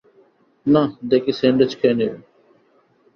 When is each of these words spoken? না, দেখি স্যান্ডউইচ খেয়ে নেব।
না, 0.65 0.81
দেখি 1.11 1.31
স্যান্ডউইচ 1.39 1.71
খেয়ে 1.79 1.95
নেব। 1.99 2.13